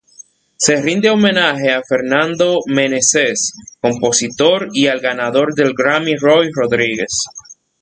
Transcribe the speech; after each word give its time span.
Se 0.57 0.77
rinde 0.81 1.11
homenaje 1.11 1.71
a 1.71 1.83
Fernando 1.87 2.57
Meneses, 2.65 3.53
compositor, 3.79 4.69
y 4.73 4.87
al 4.87 4.99
ganador 4.99 5.53
del 5.53 5.75
Grammy 5.75 6.15
Roy 6.17 6.49
Rodríguez. 6.51 7.25